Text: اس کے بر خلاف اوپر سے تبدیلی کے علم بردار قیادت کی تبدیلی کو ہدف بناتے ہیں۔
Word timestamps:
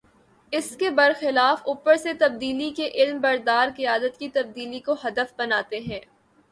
اس 0.53 0.69
کے 0.77 0.89
بر 0.89 1.11
خلاف 1.19 1.61
اوپر 1.65 1.95
سے 1.95 2.13
تبدیلی 2.13 2.69
کے 2.71 2.89
علم 2.93 3.21
بردار 3.21 3.67
قیادت 3.75 4.19
کی 4.19 4.29
تبدیلی 4.29 4.79
کو 4.79 4.95
ہدف 5.03 5.33
بناتے 5.37 5.79
ہیں۔ 5.79 6.01